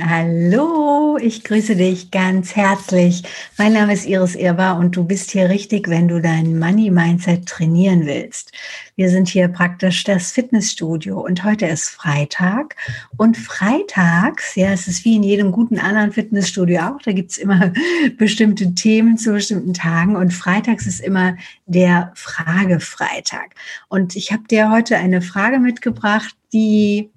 [0.00, 3.22] Hallo, ich grüße dich ganz herzlich.
[3.58, 7.44] Mein Name ist Iris Irber und du bist hier richtig, wenn du dein Money Mindset
[7.44, 8.52] trainieren willst.
[8.96, 12.76] Wir sind hier praktisch das Fitnessstudio und heute ist Freitag
[13.18, 17.70] und freitags, ja, es ist wie in jedem guten anderen Fitnessstudio auch, da gibt's immer
[18.16, 23.50] bestimmte Themen zu bestimmten Tagen und freitags ist immer der Fragefreitag.
[23.88, 27.10] Und ich habe dir heute eine Frage mitgebracht, die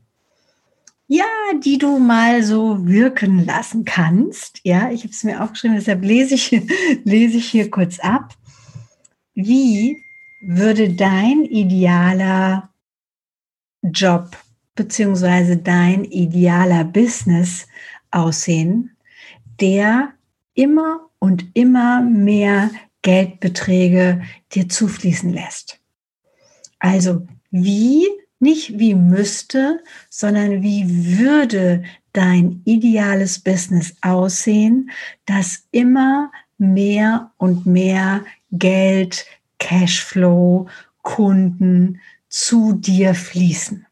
[1.08, 1.26] ja,
[1.64, 4.60] die du mal so wirken lassen kannst.
[4.64, 6.52] Ja, ich habe es mir aufgeschrieben, deshalb lese ich,
[7.04, 8.36] lese ich hier kurz ab.
[9.34, 10.04] Wie
[10.42, 12.70] würde dein idealer
[13.82, 14.38] Job
[14.76, 17.68] beziehungsweise dein idealer Business
[18.12, 18.96] aussehen,
[19.60, 20.14] der
[20.54, 22.70] immer und immer mehr
[23.02, 25.80] Geldbeträge dir zufließen lässt?
[26.80, 28.06] Also, wie
[28.40, 31.84] nicht wie müsste, sondern wie würde
[32.14, 34.92] dein ideales Business aussehen,
[35.26, 39.26] das immer mehr und mehr Geld,
[39.60, 40.68] Cashflow,
[41.02, 43.86] Kunden zu dir fließen.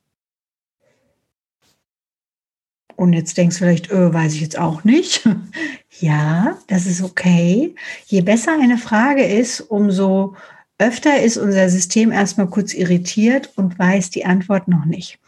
[2.96, 5.28] Und jetzt denkst du vielleicht, öh, weiß ich jetzt auch nicht.
[6.00, 7.76] ja, das ist okay.
[8.06, 10.36] Je besser eine Frage ist, umso
[10.78, 15.20] Öfter ist unser System erstmal kurz irritiert und weiß die Antwort noch nicht.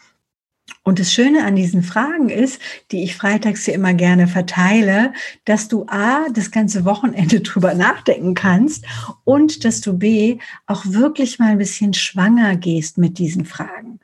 [0.84, 5.68] Und das Schöne an diesen Fragen ist, die ich freitags hier immer gerne verteile, dass
[5.68, 8.86] du A, das ganze Wochenende drüber nachdenken kannst
[9.26, 14.00] und dass du B, auch wirklich mal ein bisschen schwanger gehst mit diesen Fragen.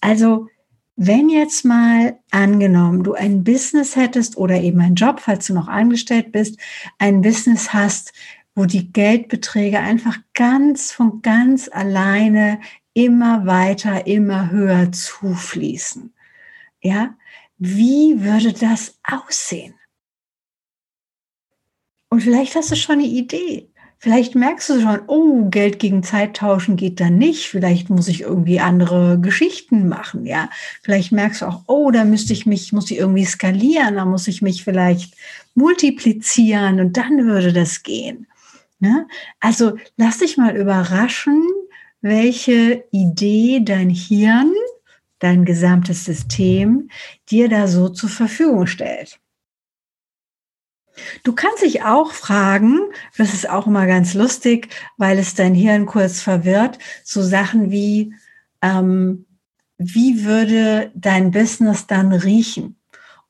[0.00, 0.48] Also,
[0.96, 5.68] wenn jetzt mal angenommen, du ein Business hättest oder eben einen Job, falls du noch
[5.68, 6.58] angestellt bist,
[6.98, 8.12] ein Business hast,
[8.54, 12.60] wo die Geldbeträge einfach ganz von ganz alleine
[12.94, 16.12] immer weiter, immer höher zufließen.
[16.82, 17.16] Ja,
[17.58, 19.74] wie würde das aussehen?
[22.10, 23.68] Und vielleicht hast du schon eine Idee.
[23.96, 27.46] Vielleicht merkst du schon, oh, Geld gegen Zeit tauschen geht da nicht.
[27.46, 30.50] Vielleicht muss ich irgendwie andere Geschichten machen, ja.
[30.82, 34.26] Vielleicht merkst du auch, oh, da müsste ich mich, muss ich irgendwie skalieren, da muss
[34.26, 35.14] ich mich vielleicht
[35.54, 38.26] multiplizieren und dann würde das gehen.
[38.82, 39.06] Ne?
[39.38, 41.40] Also lass dich mal überraschen,
[42.00, 44.52] welche Idee dein Hirn,
[45.20, 46.90] dein gesamtes System
[47.30, 49.20] dir da so zur Verfügung stellt.
[51.22, 52.80] Du kannst dich auch fragen,
[53.16, 58.12] das ist auch immer ganz lustig, weil es dein Hirn kurz verwirrt, so Sachen wie,
[58.62, 59.26] ähm,
[59.78, 62.81] wie würde dein Business dann riechen?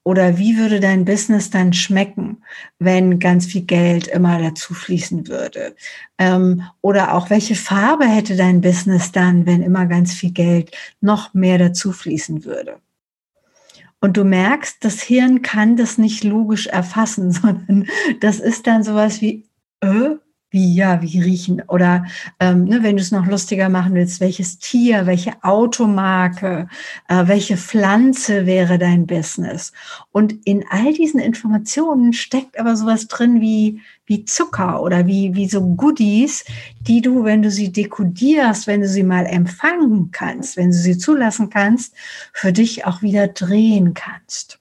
[0.04, 2.42] Oder wie würde dein Business dann schmecken,
[2.78, 5.76] wenn ganz viel Geld immer dazu fließen würde?
[6.18, 11.34] Ähm, oder auch welche Farbe hätte dein Business dann, wenn immer ganz viel Geld noch
[11.34, 12.80] mehr dazu fließen würde?
[14.00, 17.86] Und du merkst, das Hirn kann das nicht logisch erfassen, sondern
[18.20, 19.46] das ist dann sowas wie,
[19.80, 20.16] äh,
[20.52, 22.04] wie ja, wie riechen oder
[22.38, 26.68] ähm, ne, wenn du es noch lustiger machen willst, welches Tier, welche Automarke,
[27.08, 29.72] äh, welche Pflanze wäre dein Business?
[30.12, 35.48] Und in all diesen Informationen steckt aber sowas drin wie wie Zucker oder wie wie
[35.48, 36.44] so Goodies,
[36.80, 40.98] die du, wenn du sie dekodierst, wenn du sie mal empfangen kannst, wenn du sie
[40.98, 41.94] zulassen kannst,
[42.34, 44.58] für dich auch wieder drehen kannst.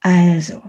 [0.00, 0.62] Also,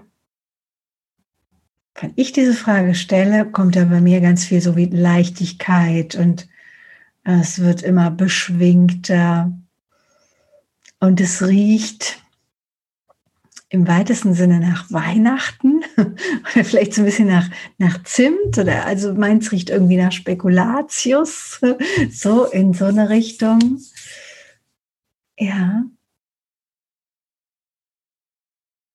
[1.95, 6.47] wenn ich diese Frage stelle, kommt da bei mir ganz viel so wie Leichtigkeit und
[7.23, 9.51] es wird immer beschwingter
[10.99, 12.21] und es riecht
[13.69, 19.13] im weitesten Sinne nach Weihnachten oder vielleicht so ein bisschen nach, nach Zimt oder also
[19.13, 21.59] meins riecht irgendwie nach Spekulatius,
[22.11, 23.79] so in so eine Richtung.
[25.37, 25.83] Ja.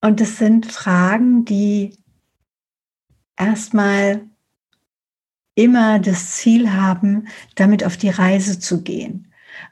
[0.03, 2.00] Und es sind Fragen, die
[3.41, 4.23] erstmal
[5.55, 9.27] immer das Ziel haben, damit auf die Reise zu gehen.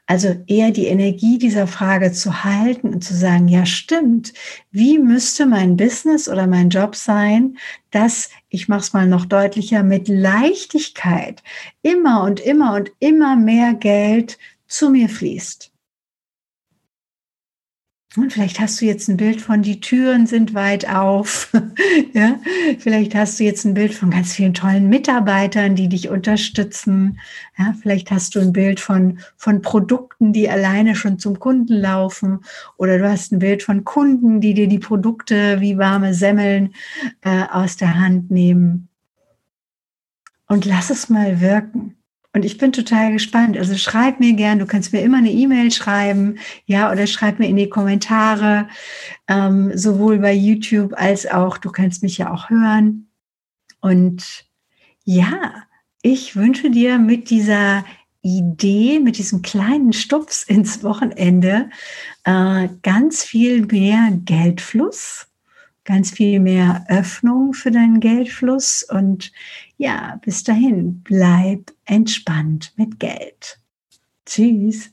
[0.05, 4.33] Also eher die Energie dieser Frage zu halten und zu sagen, ja stimmt,
[4.71, 7.57] wie müsste mein Business oder mein Job sein,
[7.91, 11.43] dass, ich mache es mal noch deutlicher, mit Leichtigkeit
[11.81, 15.68] immer und immer und immer mehr Geld zu mir fließt.
[18.15, 21.53] Und vielleicht hast du jetzt ein Bild von, die Türen sind weit auf.
[22.13, 22.39] ja?
[22.79, 27.19] Vielleicht hast du jetzt ein Bild von ganz vielen tollen Mitarbeitern, die dich unterstützen.
[27.55, 27.75] Ja?
[27.79, 32.39] Vielleicht hast du ein Bild von, von Produkten, die alleine schon zum Kunden laufen.
[32.77, 36.73] Oder du hast ein Bild von Kunden, die dir die Produkte wie warme Semmeln
[37.21, 38.87] äh, aus der Hand nehmen.
[40.47, 41.98] Und lass es mal wirken.
[42.33, 43.57] Und ich bin total gespannt.
[43.57, 47.47] Also schreib mir gern, du kannst mir immer eine E-Mail schreiben, ja, oder schreib mir
[47.47, 48.67] in die Kommentare,
[49.27, 53.09] ähm, sowohl bei YouTube als auch, du kannst mich ja auch hören.
[53.81, 54.45] Und
[55.05, 55.63] ja,
[56.03, 57.83] ich wünsche dir mit dieser
[58.21, 61.69] Idee, mit diesem kleinen Stups ins Wochenende
[62.25, 65.28] äh, ganz viel mehr Geldfluss,
[65.89, 69.31] ganz viel mehr Öffnung für deinen Geldfluss und
[69.77, 73.59] ja, bis dahin, bleib entspannt mit Geld.
[74.23, 74.91] Tschüss.